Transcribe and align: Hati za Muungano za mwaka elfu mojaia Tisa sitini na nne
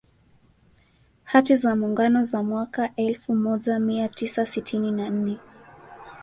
Hati 1.23 1.55
za 1.55 1.75
Muungano 1.75 2.23
za 2.25 2.43
mwaka 2.43 2.95
elfu 2.95 3.35
mojaia 3.35 4.09
Tisa 4.09 4.45
sitini 4.45 4.91
na 4.91 5.09
nne 5.09 5.37